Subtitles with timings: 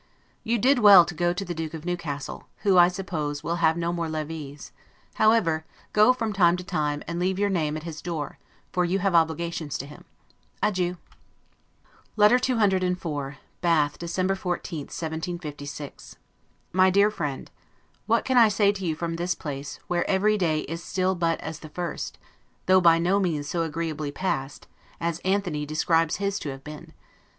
[0.43, 3.77] You did well to go to the Duke of Newcastle, who, I suppose, will have
[3.77, 4.71] no more levees;
[5.21, 8.39] however, go from time to time, and leave your name at his door,
[8.73, 10.05] for you have obligations to him.
[10.63, 10.97] Adieu.
[12.15, 16.15] LETTER CCIV BATH, December 14, 1756.
[16.73, 17.51] MY DEAR FRIEND:
[18.07, 21.39] What can I say to you from this place, where EVERY DAY IS STILL BUT
[21.41, 22.17] AS THE FIRST,
[22.65, 24.65] though by no means so agreeably passed,
[24.99, 26.93] as Anthony describes his to have been?